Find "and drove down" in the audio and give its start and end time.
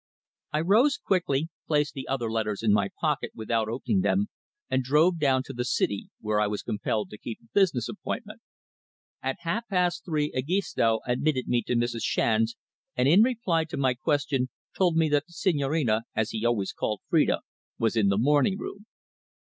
4.67-5.43